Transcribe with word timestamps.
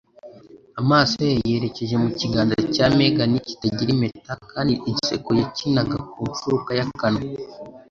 Amaso 0.81 1.15
ye 1.29 1.35
yerekeje 1.51 1.95
mu 2.03 2.09
kiganza 2.19 2.57
cya 2.75 2.85
Megan 2.97 3.33
kitagira 3.47 3.89
impeta 3.95 4.33
kandi 4.51 4.73
inseko 4.91 5.29
yakinaga 5.41 5.97
ku 6.11 6.19
mfuruka 6.31 6.69
y'akanwa. 6.79 7.21